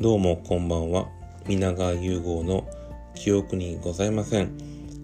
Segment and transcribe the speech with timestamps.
[0.00, 1.08] どうもこんばんは。
[1.48, 2.68] 皆川融合の
[3.16, 4.56] 記憶にございません。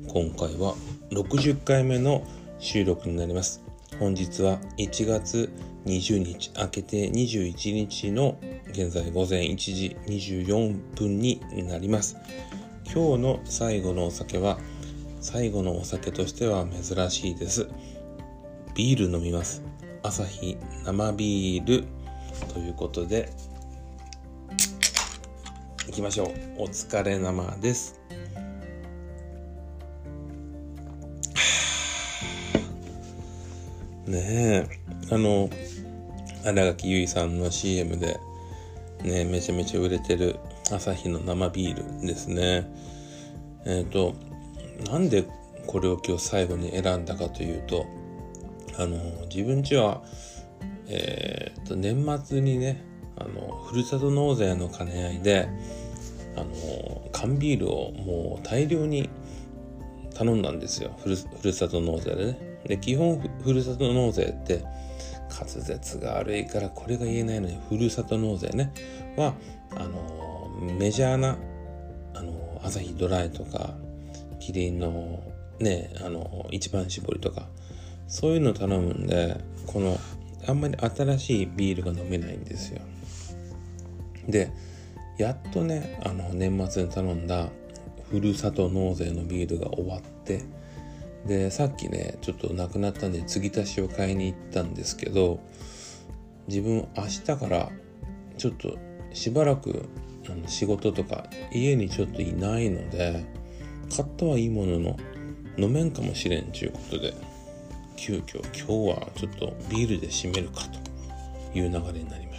[0.07, 0.77] 今回は
[1.11, 2.25] 60回目の
[2.61, 3.65] 収録になります。
[3.99, 5.53] 本日は1月
[5.85, 8.39] 20日明けて21日の
[8.69, 12.17] 現在午前1時24分になります。
[12.85, 14.61] 今日の最後のお酒は
[15.21, 17.69] 最後のお酒としては珍しいです。
[18.77, 19.61] ビール飲みます。
[20.05, 21.85] 朝日生ビール
[22.53, 23.33] ということで
[25.95, 26.63] きましょう。
[26.65, 28.01] お疲れ生です。
[34.05, 34.67] ねえ。
[35.13, 35.49] あの
[36.43, 38.19] 新垣結衣さんの CM で
[39.05, 40.35] ねめちゃめちゃ売れてる
[40.73, 42.69] 朝日の生ビールですね。
[43.65, 44.17] えっ、ー、と
[44.91, 45.25] なんで
[45.69, 47.87] これを今日最後に選んだかというと
[48.77, 48.99] あの
[49.33, 50.03] 自分ちは
[50.87, 52.85] えー、と年末にね
[53.17, 55.49] あのふるさと納税の兼ね合いで
[56.37, 59.09] あの缶ビールをもう大量に
[60.15, 60.97] 頼んだんですよ。
[61.03, 62.59] ふるさと納税でね。
[62.67, 64.65] で基本ふるさと納税って
[65.29, 68.73] 滑舌が悪いからこれが言えないのにふるさと納税ね。
[69.17, 69.35] は
[69.77, 71.37] あのメジャーな
[72.15, 73.75] あの朝日ドライとか
[74.41, 75.23] キリンの
[75.59, 77.49] ねあの一番搾りとか
[78.07, 79.99] そういうの頼むんでこの
[80.47, 82.81] あんまり新しいビールが飲めないんですよ。
[84.29, 84.51] で
[85.19, 87.49] やっとねあの年末に頼んだ
[88.11, 90.45] ふるさと納税のビールが終わって
[91.27, 95.41] でさっきねちょっとなくなったんで継ぎ足しを買いに行ったんですけど
[96.49, 97.71] 自分明日から
[98.37, 98.77] ちょっと
[99.13, 99.89] しばらく
[100.29, 103.25] あの仕事とか家にちょっといないので
[103.95, 104.97] 買ったはいいものの
[105.57, 107.15] 飲めんかもしれんちゅうことで
[107.97, 110.63] 急遽今日はちょっとビールで締めるか
[111.53, 112.34] という流れになりました。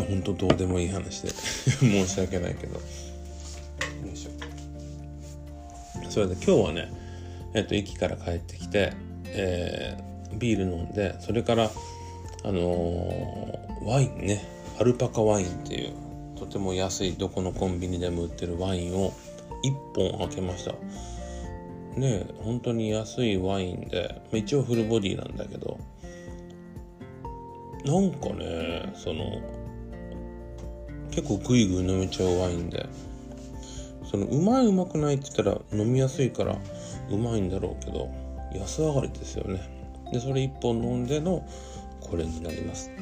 [0.00, 2.74] 本当どうでもいい話で 申し訳ないけど。
[2.74, 2.80] よ
[4.12, 6.10] いしょ。
[6.10, 6.90] それで今日はね
[7.54, 8.92] えっと駅から帰ってきて、
[9.26, 11.70] えー、ビール飲んでそれから
[12.42, 14.44] あのー、ワインね
[14.78, 15.92] アルパカワインっていう
[16.36, 19.12] とても安いどこのコンビニでも売ってるワインを
[19.64, 20.74] 1本開けました。
[21.98, 25.78] ね本当に安いワインで一応フルボディなんだけど
[27.84, 29.40] なんかねその
[31.14, 32.88] 結構グイグイ飲めちゃうワインで。
[34.14, 36.56] そのうまいうまくないって言ったら飲みやすいから
[37.10, 38.08] うまいんだろうけど
[38.54, 39.60] 安上がりですよね。
[40.12, 41.44] でそれ1本飲んでの
[42.00, 42.92] これになります。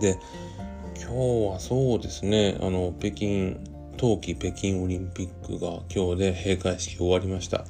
[0.00, 0.16] で
[0.96, 3.56] 今日はそうですねあの北京
[3.96, 7.64] 冬季北京オリンピックが今日で閉会式終わりました、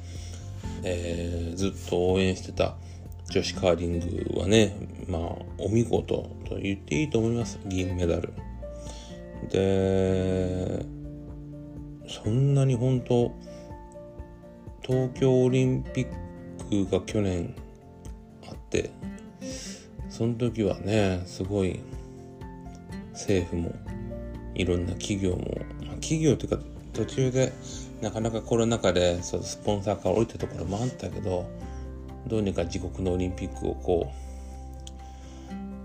[0.83, 2.75] えー、ずっと応援してた
[3.31, 4.75] 女子カーリングはね
[5.07, 5.21] まあ
[5.57, 7.59] お見事と言っていいと思います。
[7.65, 8.31] 銀メダル。
[9.49, 10.85] で
[12.07, 13.33] そんなに本当
[14.81, 17.53] 東京オリンピックが去年
[18.49, 18.91] あって
[20.09, 21.81] その時はねすごい
[23.11, 23.75] 政府も
[24.55, 25.43] いろんな企業も
[26.01, 26.59] 企業というか
[26.93, 27.53] 途中で
[28.01, 31.49] なかなかコロナ禍でそうスポンサーから降りたところもあったけど
[32.27, 34.11] どうにか自国のオリンピックをこ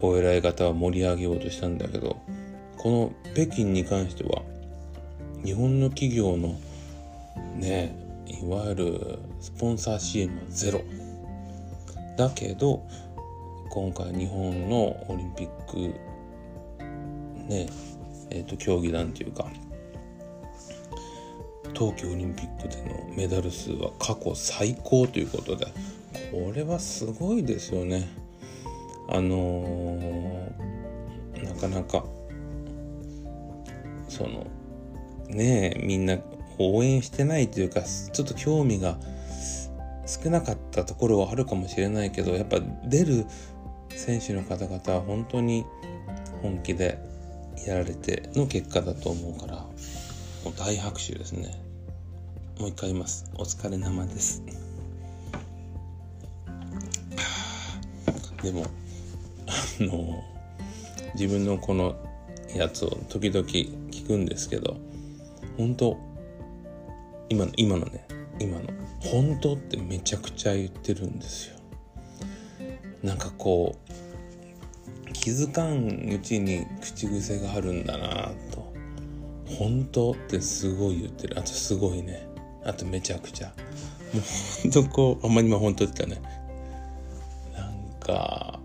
[0.01, 2.17] うお偉い方は盛り上げようとしたんだけど
[2.83, 4.43] この北京に関しては
[5.45, 6.59] 日本の企業の
[7.55, 7.95] ね
[8.27, 10.83] いわゆるスポンサー支援はゼロ
[12.17, 12.83] だけど
[13.71, 15.77] 今回日本のオリンピック
[17.49, 17.69] ね
[18.31, 19.47] えーと競技団というか
[21.75, 25.67] 冬季オリンピックでのメダル数は過去最高ということで
[26.33, 28.09] これはすごいですよね。
[29.09, 32.05] あのー、なかなか
[34.23, 34.47] その
[35.29, 36.19] ねみんな
[36.59, 38.97] 応援してないというかちょっと興味が
[40.07, 43.27] 少なかったところはあるかもしれないけどやっぱ出る
[43.91, 45.65] 選手の方々は本当に
[46.41, 46.99] 本気で
[47.67, 51.55] やられての結果だと思うからもう大拍手ですね。
[52.59, 53.31] もう一回言います。
[53.35, 54.43] お疲れ生です。
[58.43, 58.67] でも
[59.47, 60.23] あの
[61.15, 61.95] 自分のこの
[62.55, 64.77] やつを時々聞くんですけど
[65.57, 65.97] 本当
[67.29, 68.07] 今の今のね
[68.41, 68.65] 今の
[69.01, 71.57] 本当ってめちゃくちゃ言ってるんですよ。
[73.03, 73.77] なんかこ
[75.09, 78.73] う気づかんうちに口癖があるんだなと。
[79.47, 81.39] 本当ってすごい言ってる。
[81.39, 82.27] あとすごいね。
[82.65, 83.49] あとめちゃくちゃ。
[83.49, 83.53] も
[84.21, 84.23] う
[84.63, 86.29] ほんとこうあんまりまあ本当って言ったね。
[87.55, 88.59] なんか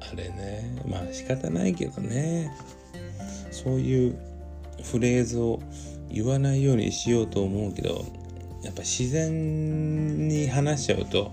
[0.00, 0.82] あれね。
[0.86, 2.52] まあ仕方ないけどね。
[3.50, 4.27] そういう
[4.82, 5.60] フレーズを
[6.10, 8.04] 言わないようにしようと思うけど
[8.62, 11.32] やっぱ自然に話しちゃうと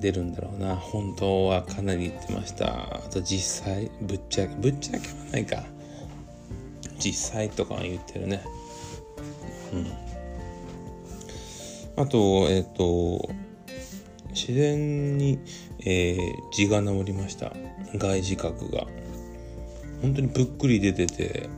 [0.00, 0.74] 出るんだろうな。
[0.74, 2.96] 本当はかなり言ってました。
[2.96, 5.62] あと実際ぶっちゃけぶっちゃけはないか。
[6.98, 8.42] 実際とか言ってるね。
[9.72, 9.76] う
[12.00, 12.02] ん。
[12.02, 13.30] あとえっ、ー、と
[14.30, 15.38] 自然に、
[15.80, 16.18] えー、
[16.52, 17.52] 字が治りました。
[17.94, 18.86] 外耳覚が。
[20.00, 21.48] 本当にぷっくり出てて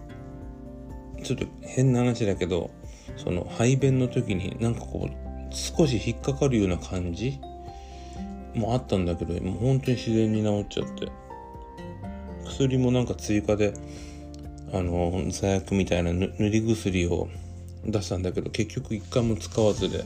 [1.24, 2.70] ちょっと変な話だけど
[3.16, 7.40] その排便の時になんかこう少し引っかかるような感じ？
[8.54, 11.10] もあったんだけどもう本当に自然に治っちゃって。
[12.46, 13.74] 薬もなんか追加で
[14.72, 17.28] あの座薬みたいな塗り薬を
[17.84, 20.04] 出したんだけど結局一回も使わずで。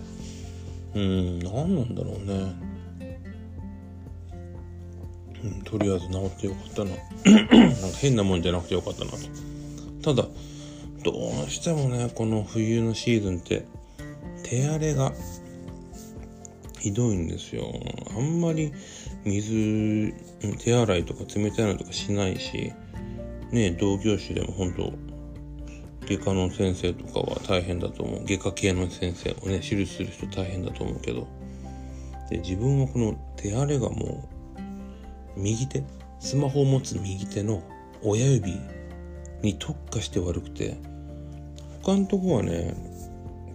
[0.95, 2.55] うん何なんだろうね、
[5.45, 6.91] うん、とりあえず治ってよかったな。
[7.61, 9.19] なんか変なもんじゃなくてよかったなと。
[10.15, 10.27] ただ
[11.11, 13.65] どうしてもねこの冬のシーズンって
[14.43, 15.13] 手荒れが
[16.79, 17.73] ひどいんですよ。
[18.17, 18.73] あんまり
[19.25, 20.15] 水
[20.59, 22.73] 手洗いとか冷たいのとかしないし
[23.51, 24.93] ね同業種でも本当
[26.07, 28.25] 外科の先生とかは大変だと思う。
[28.25, 31.27] 外科系の先生をね手術する人大変だと思うけど。
[32.31, 34.29] で自分はこの手荒れがも
[35.37, 35.83] う右手
[36.21, 37.63] スマホを持つ右手の
[38.03, 38.61] 親指
[39.43, 40.77] に特化して悪くて
[41.89, 42.75] 他のとこはね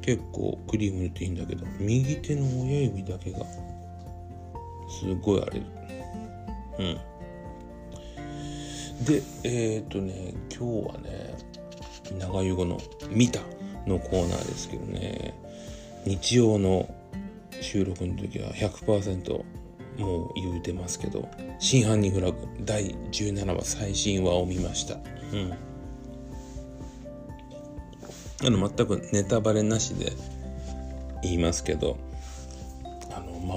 [0.01, 3.45] 結構クリーム塗っていいんだけど右手の親指だけが
[4.89, 5.65] すごい荒れる。
[6.79, 6.97] うん。
[9.05, 11.37] でえっ、ー、とね今日はね
[12.17, 12.81] 長湯後の
[13.11, 13.39] 「見た」
[13.85, 15.35] のコーナーですけどね
[16.05, 16.89] 日曜の
[17.61, 19.43] 収録の時は100%
[19.99, 21.29] もう言うてますけど
[21.59, 24.95] 「真犯人フラグ」第17話最新話を見ました。
[24.95, 24.97] う
[25.35, 25.72] ん。
[28.45, 30.11] あの全くネタバレなしで
[31.21, 31.97] 言いますけど
[33.11, 33.55] あのま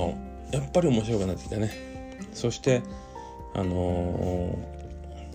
[0.52, 1.70] あやっぱり面白くなってきたね。
[2.32, 2.82] そして
[3.54, 4.58] あの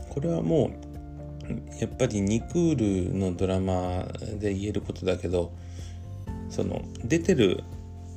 [0.09, 4.05] ー、これはもうやっぱり2クールのドラマ
[4.39, 5.51] で言えることだけど
[6.49, 7.63] その出てる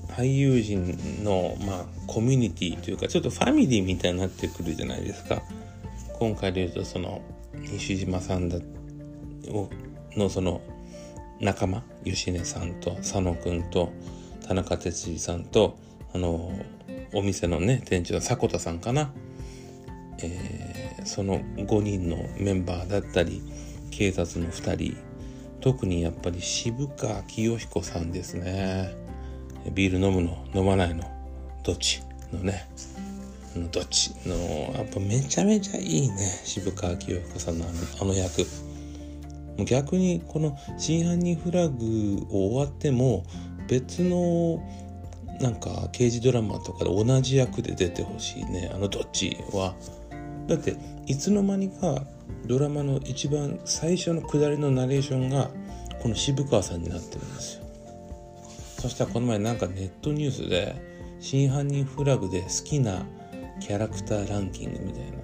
[0.09, 5.43] 俳優陣の、まあ、コミュニティというかちょっとファミリーみたいになってくるじゃないですか。
[6.19, 7.23] 今回で言うとその
[7.55, 8.59] 西島さんだ
[10.17, 10.61] のその
[11.41, 13.93] 仲間吉根さんと佐野くんと
[14.47, 15.77] 田中哲司さんと
[16.13, 16.53] あの
[17.13, 19.13] お店のね店長の迫田さんかな、
[20.23, 23.43] えー、その5人のメンバーだったり
[23.91, 24.97] 警察の2人
[25.61, 28.95] 特にやっぱり渋川清彦さんですね。
[29.73, 31.05] ビール飲むの飲まないの
[31.65, 32.69] どっちのね。
[33.73, 34.35] どっちの
[34.75, 38.45] やっぱめちゃめちゃいいね渋川清彦さんのあの役。
[39.65, 43.25] 逆にこの「真犯人フラグ」を終わっても
[43.69, 44.61] 別の
[45.41, 48.71] なんか刑事ドラマとかで同じ役で出てほしいね。
[48.75, 49.75] あのどっちは。
[50.47, 52.05] だっていつの間にか
[52.47, 55.51] ドラマの一番最初の下りのナレーションが
[56.03, 57.65] この渋川さんになってるんですよ。
[58.81, 60.75] そしたらこの前なんかネットニュースで
[61.21, 63.07] 「真犯人フラグ」で好きな
[63.61, 65.24] キャラクターランキングみたいな。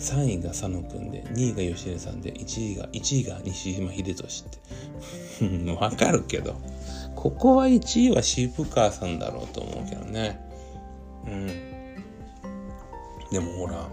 [0.00, 5.72] 3位が佐野くんで2位が吉根さんで1位が1位が西島秀俊って。
[5.78, 6.56] わかるけど。
[7.14, 10.40] ここは1位は渋川さんだろうと思うけどね。
[11.26, 11.46] うん。
[13.30, 13.90] でもほら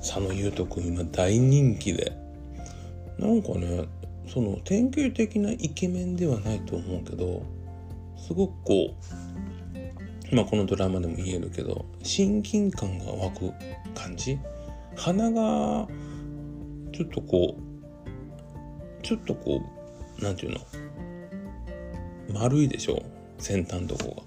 [0.00, 2.12] 佐野優斗くん今大人気で。
[3.18, 3.84] なんかね
[4.28, 7.42] その典型的なイケメンではないと思うけど
[8.18, 8.94] すごくこ
[10.32, 13.52] うまあこのドラマでも言えるけど親近感が湧く
[13.94, 14.38] 感じ。
[14.96, 15.86] 鼻が
[16.92, 19.60] ちょっとこうちょっとこ
[20.18, 20.60] うなんていうの？
[22.32, 23.02] 丸いでしょ？
[23.38, 24.22] 先端のとこが。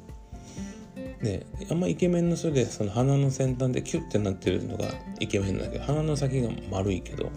[1.24, 4.86] であんまイケメンの人でその鼻の先端でキュッてなってるのが
[5.20, 7.30] イケメンだけど鼻の先が丸いけど、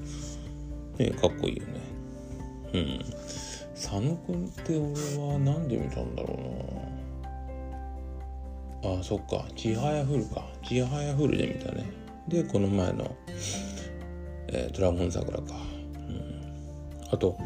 [0.99, 1.81] ね、かっこいいよね。
[2.75, 3.01] うん。
[3.75, 4.87] 佐野くんって俺
[5.27, 6.39] は何で見たんだろ
[8.83, 11.91] うなああそっかちはやふるかちはやふるで見たね。
[12.29, 13.17] でこの前の、
[14.49, 15.45] えー、ドラゴン桜か、
[15.95, 17.37] うん、あと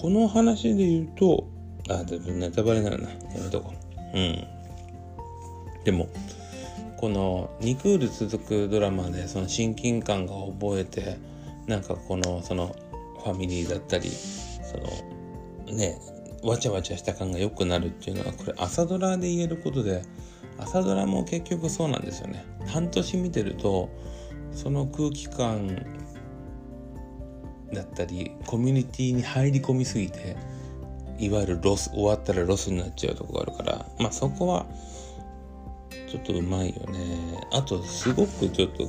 [0.00, 1.48] この話で言うと
[1.88, 3.72] あでもネタバレにならなやめとこ
[4.14, 4.16] う。
[4.16, 4.44] うん。
[5.84, 6.08] でも
[6.98, 11.16] この2クール続くドラマでその親近感が覚えて
[11.66, 12.76] なんかこのその
[13.24, 14.76] ファミリーだったりそ
[15.70, 15.98] のね
[16.42, 20.02] わちゃわちゃした感が良くなるっていうのはこれ朝ドラで言えることで
[20.62, 22.44] 朝ドラも結局そうなんですよね。
[22.66, 23.88] 半年見てると
[24.52, 25.76] その空気感
[27.72, 30.36] だったりコミュニティに入り込みすぎて
[31.18, 34.66] いわゆるロス終わったらロスになっちゃうとこがあるからまあそこは
[36.08, 37.46] ちょっとうまいよね。
[37.52, 38.88] あとすごくちょっと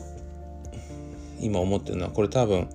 [1.39, 2.67] 今思ってるのはこれ多分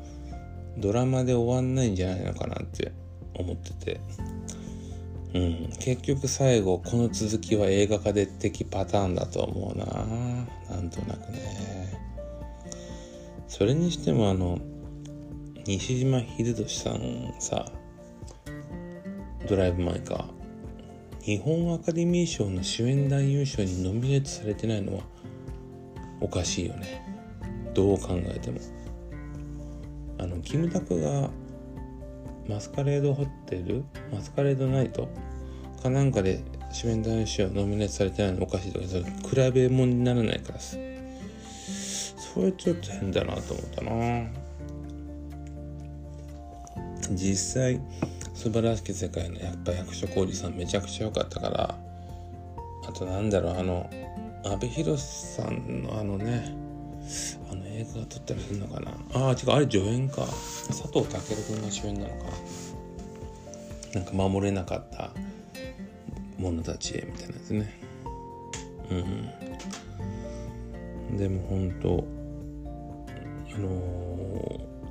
[0.79, 2.93] ドラマで終わんないんじゃないのかなって
[3.35, 4.01] 思ってて。
[5.37, 5.73] うん。
[5.79, 9.85] 結局最後この続きは映画化で的パターンだと思うな。
[10.75, 12.01] なんとなくね。
[13.49, 14.59] それにしてもあの
[15.67, 17.67] 西島秀俊さんさ
[19.49, 20.25] ドライブ・マイ・カー。
[21.23, 25.03] 日本アカデミー賞の主演男優賞にノミネートされてないのは
[26.21, 27.03] おかしいよね。
[27.75, 28.61] どう考えても。
[30.19, 31.31] あのキムタクが
[32.49, 33.85] マスカレードホテル？
[34.13, 35.09] マスカレードナイト？
[35.83, 38.99] かなんかで主演男優賞ノミネートされてないのおかしいとかそ
[39.29, 40.77] 比べ物にならないからさ。
[42.35, 44.27] それちょっと変だなと思ったな。
[47.13, 47.81] 実際
[48.35, 51.79] 素晴らしき世界のやっぱ役所広司さんめちゃくちゃ良かったから
[52.89, 53.89] あとなんだろうあの
[54.45, 56.55] 阿部寛さんのあのね
[57.79, 58.91] 映画撮ったりするのかな？
[59.13, 60.23] ああ違うあれ助演か。
[60.69, 62.15] 佐藤健君が主演なのか。
[63.95, 65.11] なんか守れなかった
[66.39, 67.81] 者たちへみたいなやつね。
[68.91, 68.95] う
[71.15, 71.19] ん。
[71.19, 72.05] でも本当
[73.55, 73.69] あの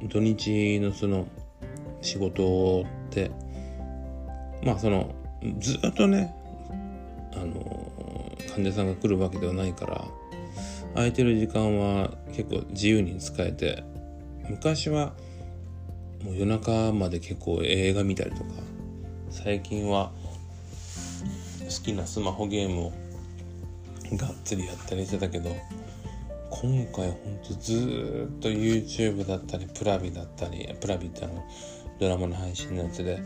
[0.01, 1.27] ー、土日のその
[2.01, 3.31] 仕事って
[4.63, 5.13] まあその
[5.59, 6.35] ずっとね
[7.33, 7.91] あの
[8.53, 10.07] 患者さんが来るわけではないから
[10.95, 13.83] 空いてる時間は結構自由に使えて
[14.49, 15.13] 昔は
[16.23, 18.45] もう夜中まで結構映画見たりとか
[19.29, 20.11] 最近は
[21.59, 22.93] 好きなスマホゲームを
[24.17, 25.55] がっつりやったりしてたけど
[26.49, 31.43] 今回ほんとずっと YouTube だったりプラビだったりプラビってあの
[31.99, 33.21] ドラマの配信のやつで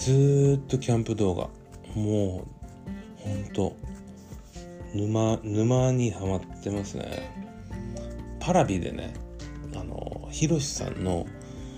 [0.00, 1.48] ずっとキャンプ動画
[1.94, 3.76] もうほんと
[4.94, 7.30] 沼沼にはまってますね。
[8.40, 9.14] パラビでね
[9.74, 11.26] あのヒロシさんの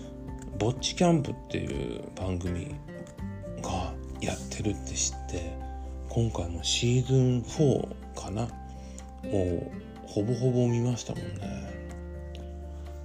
[0.58, 2.74] 「ぼっちキャンプ」っていう番組
[3.62, 5.56] がやってるって知って
[6.08, 8.48] 今回もシーズン4かな？
[9.26, 9.70] を
[10.06, 11.74] ほぼほぼ見ましたもんね。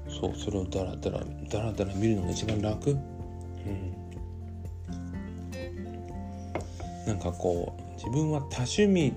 [0.09, 2.91] そうそれをダラダラダラダラ見るのが一番楽。
[2.91, 2.97] うん。
[7.05, 9.13] なんかこう自分は多趣味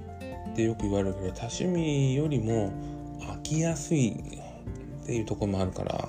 [0.52, 2.72] ってよく言われるけど多趣味よりも
[3.20, 6.08] 飽きやすいっていうとこもあるから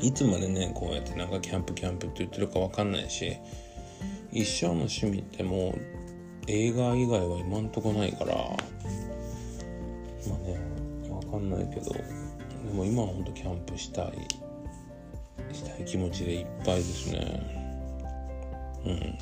[0.00, 3.36] いつまでねこうやってなんかキャンプキャンプって言ってるか分かんないし
[4.30, 5.78] 一生の趣味ってもう
[6.46, 8.56] 映画以外は今んとこないからま
[10.34, 10.58] あね
[11.08, 12.02] 分かんないけどで
[12.74, 14.28] も今はほんとキャンプしたい
[15.52, 17.42] したい気持ちでいっぱいですね。
[18.84, 19.18] うん。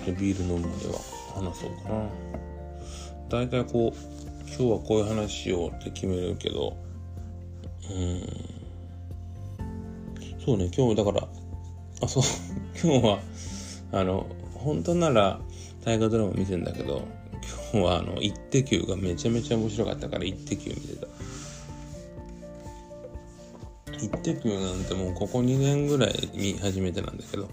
[0.00, 0.94] よしでビール飲むまでは
[1.34, 2.08] 話そうかな
[3.28, 3.98] 大体こう
[4.48, 6.76] 今日はこういう話しようって決めるけど
[7.90, 8.22] うん
[10.44, 11.28] そうね今日だから
[12.02, 12.22] あそう
[12.82, 13.20] 今日は
[13.92, 15.40] あの本当なら
[15.84, 17.02] 大河ドラマ見てんだけど
[17.72, 21.06] 今日はあの「イッテ Q!」がめちゃめちゃ面白かったから「イッテ Q!」見てた
[24.02, 27.48] 「イッテ Q!」なんてもうここ2年ぐらい見始めてなんだけど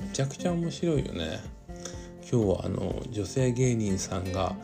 [0.00, 1.40] めちゃくちゃ面白いよね
[2.32, 4.56] 今日はあの女性芸人さんが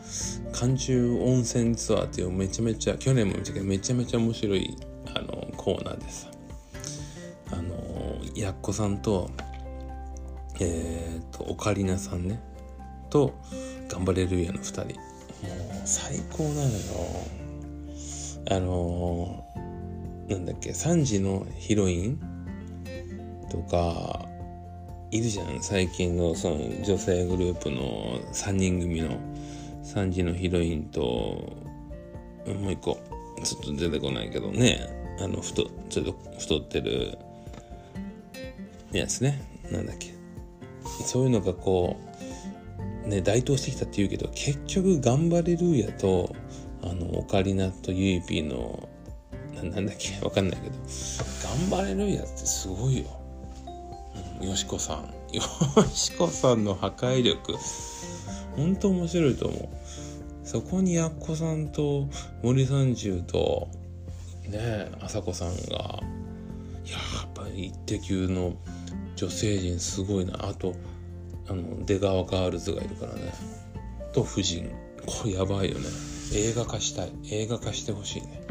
[0.51, 4.75] 寒中温泉ツアーっていうめちゃめちゃ去年も見たけどめちゃめちゃ面白い
[5.15, 6.27] あのコーナーです。
[7.51, 9.29] あのやっこさんと
[10.59, 12.41] えー、とオカリナさんね。
[13.11, 13.35] と
[13.87, 14.83] 頑張れるやの2人。
[14.85, 16.69] もう最高なのよ。
[18.49, 19.45] あの、
[20.27, 22.19] なんだっけ3時のヒロイン
[23.51, 24.28] とか
[25.11, 25.61] いるじゃん。
[25.61, 29.17] 最近のその女性グループの3人組の
[29.83, 32.99] 3時のヒロインともう一個
[33.43, 34.87] ちょっと出てこないけどね
[35.19, 37.17] あの太ちょっと太ってる
[38.91, 39.41] やつね。
[39.71, 40.13] なんだっけ。
[41.05, 41.97] そういうのがこ
[43.05, 46.35] うね台頭してきたって言うけど結局頑張れるやと
[46.83, 48.87] あのオカリナとユイピーの
[49.55, 50.75] なんだっけわかんないけど
[51.69, 53.18] 頑張れるやってすごいよ、
[54.41, 55.13] よしこさん。
[55.35, 55.41] よ
[55.93, 57.55] しこさんの破壊力。
[58.55, 59.69] 本当面白いと思う。
[60.43, 62.07] そこにやっこさんと
[62.41, 63.67] 森三中と
[64.47, 65.99] ねあさこさんが。
[66.85, 68.53] やっぱり一滴級の
[69.15, 70.47] 女性陣すごいな。
[70.47, 70.73] あと
[71.47, 73.33] あの出川ガールズがいるからね。
[74.13, 74.71] と夫人。
[75.05, 75.85] これやばいよね。
[76.33, 77.11] 映画化したい。
[77.29, 78.41] 映画化してほしいね。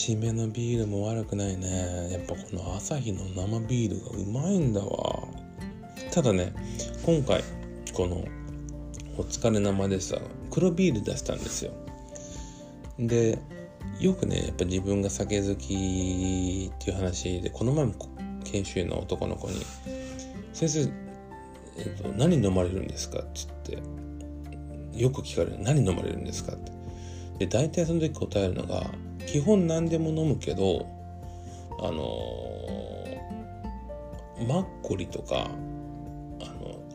[0.00, 5.28] 締めのビールも悪くないねやっぱこの朝日の生ビールがうまいんだわ
[6.10, 6.54] ただね
[7.04, 7.44] 今回
[7.92, 8.24] この
[9.18, 10.16] お疲れ生でさ
[10.50, 11.72] 黒ビール出したんですよ
[12.98, 13.38] で
[14.00, 17.92] よくねやっぱ自分が酒好きっていう話でこの前も
[18.44, 19.60] 研修医の男の子に
[20.54, 20.80] 「先生、
[21.76, 23.78] えっと、何飲まれるんですか?」っつって
[24.98, 26.72] よく聞かれる「何飲まれるんですか?」って
[27.40, 28.90] で大体その時答えるのが
[29.30, 30.88] 基本何でも飲むけど
[31.78, 32.02] あの
[34.48, 35.46] マッコリとか
[36.40, 36.44] あ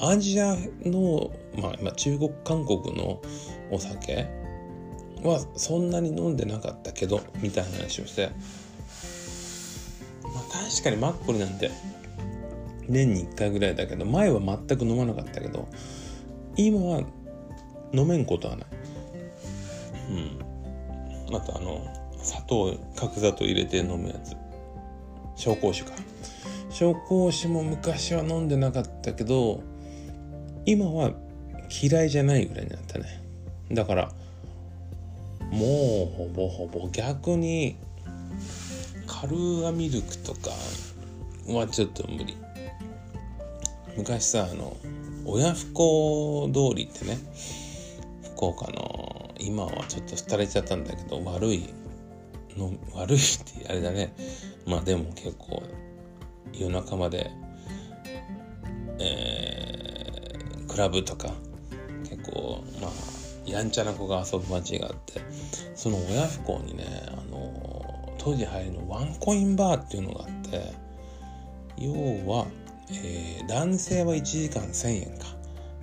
[0.03, 3.21] のアジアの、まあ、まあ、中国韓国の
[3.71, 4.27] お酒
[5.23, 8.31] はそんなに飲んでなかったけどみたいな話をして
[10.21, 11.71] まあ確かにマッコリなんて
[12.89, 15.69] 年に1回ぐらいだけど前は全く飲まなかったけど
[16.57, 17.01] 今は
[17.93, 18.67] 飲めんことはない。
[20.09, 20.13] う
[21.31, 21.35] ん。
[21.35, 24.35] あとあの砂糖角砂糖入れて飲むやつ。
[25.37, 25.95] 紹興酒か。
[26.69, 29.63] 紹興酒も昔は飲んでなかったけど
[30.65, 31.13] 今は
[31.81, 33.21] 嫌いじゃないぐらいになったね。
[33.71, 34.11] だから
[35.51, 37.77] もうほぼほぼ逆に
[39.07, 40.49] カルーアミルクとか
[41.47, 42.35] はちょっと無理。
[43.95, 44.75] 昔さあの
[45.25, 47.17] 親不孝通りってね
[48.35, 51.73] 福岡の今はちょっと廃れちゃったんだけど悪い
[52.57, 54.13] の悪いってあれだね。
[54.65, 55.63] まあでも結構
[56.53, 57.31] 夜中まで
[58.99, 61.29] えー、クラブとか
[62.03, 62.91] 結構まあ
[63.45, 65.21] やんちゃな子が遊ぶ街があって
[65.75, 70.73] その親不孝にねあの当時入りのワンコインバーっていうのがあって
[71.77, 72.47] 要は、
[72.89, 75.25] えー、男性は1時間1000円か。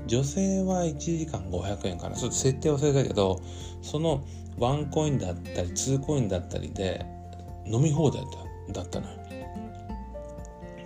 [0.07, 2.17] 女性は1時間500円かな。
[2.17, 3.41] ちょっと設定忘れたけど
[3.83, 4.25] その
[4.59, 7.05] ワンコインだったりツーコインだったりで
[7.67, 8.23] 飲み放題
[8.73, 9.23] だったのよ。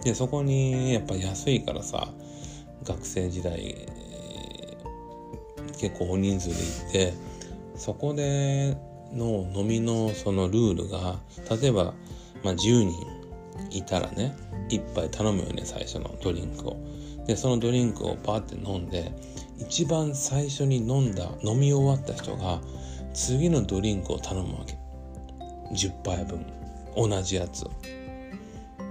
[0.04, 2.08] でそこにやっぱ安いからさ
[2.84, 3.88] 学生時代
[5.78, 7.14] 結構大人数で行って
[7.74, 8.76] そこで
[9.12, 11.18] の飲みのそのルールが
[11.60, 11.94] 例えば、
[12.44, 12.92] まあ、10人
[13.70, 14.36] いたらね
[14.68, 16.76] 1杯頼むよね最初のドリンクを。
[17.26, 19.12] でそのドリンクをパーって飲んで
[19.58, 22.60] 一番最初に飲んだ飲み終わった人が
[23.14, 24.76] 次のドリンクを頼むわけ。
[25.72, 26.46] 10杯分。
[26.96, 27.70] 同じやつを。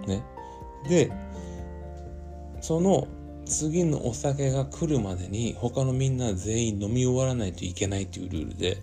[0.07, 0.21] ね。
[0.89, 1.11] で
[2.61, 3.07] その
[3.45, 8.81] 次のお酒が来るまでに他のみんな全員飲み終わらないといけないっていうルールで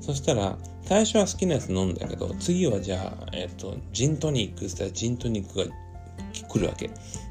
[0.00, 5.64] そしたら最初は好きなやつ飲んだけど次はじゃあ、えっ、とジントニックしたらジントニックが
[6.48, 6.90] 来るわけ。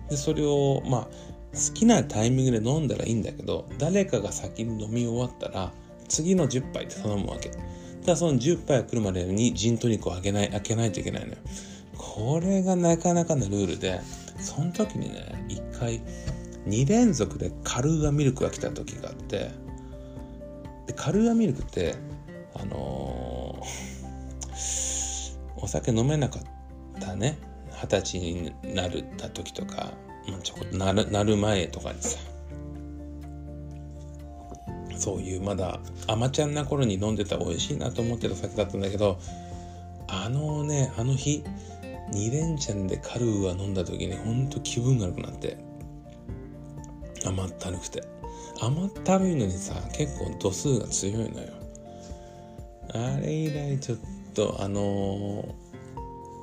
[0.09, 1.07] でそれをまあ
[1.53, 5.71] 好きなタイミングで飲んだらいいんだけど誰かが先に飲み終わったら
[6.07, 7.51] 次の10杯って頼むわけ。
[8.01, 11.37] ただその10杯が来るまでにジントニックを開けない開けないといけないのよ。
[11.97, 14.01] これがなかなかのルールで
[14.37, 16.01] その時にね一回
[16.67, 19.51] 2連続でカルーアミルクが来た時があって
[20.87, 21.95] でカルーアミルクって
[22.55, 27.37] あのー、お酒飲めなかったね
[27.71, 29.93] 二十歳になるた時とか、
[30.43, 32.19] ちょこっとなるなる前とかにさ。
[34.97, 39.17] そういうまだ甘ちゃんな頃に飲んでた美味しいなと思ってた酒だったんだけど
[40.07, 41.43] あのねあの日
[42.13, 45.57] 2連チャンでカルーア飲んだ時にほんと気分が悪くなって
[47.25, 48.03] 甘ったるくて。
[48.61, 51.47] 甘ったるいのにさ結構度数が強いのよ。
[52.93, 53.97] あれ以来ちょっ
[54.35, 55.55] とあの、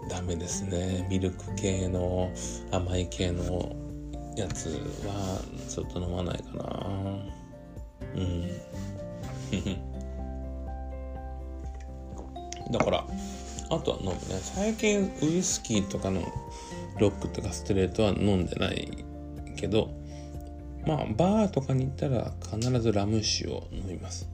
[0.08, 1.06] ダメですね。
[1.08, 2.32] ミルク系の
[2.70, 3.76] 甘い系の
[4.36, 4.68] やつ
[5.04, 6.64] はちょっと飲まないかな。
[8.14, 8.48] うん。
[12.72, 13.06] だから
[13.70, 14.18] あとは飲むね。
[14.42, 16.22] 最近ウイスキーとかの
[16.98, 19.04] ロックとかストレートは飲んでない
[19.56, 19.90] けど
[20.86, 24.28] まあバーとかに行ったら必ずラム酒を飲みます。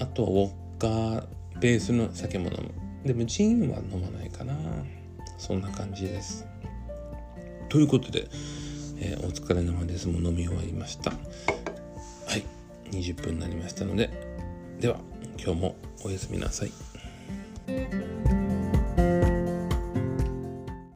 [0.00, 1.26] あとはウォッカー
[1.60, 2.87] ベースの酒も飲む。
[3.04, 4.54] でもジンは飲まないかな。
[5.38, 6.46] そんな感じです。
[7.68, 8.28] ということで、
[8.98, 10.08] えー、お疲れ様です。
[10.08, 11.10] もう飲み終わりました。
[11.10, 11.16] は
[12.36, 12.44] い。
[12.90, 14.10] 20分になりましたので。
[14.80, 14.98] では
[15.42, 16.72] 今日もおやすみなさい。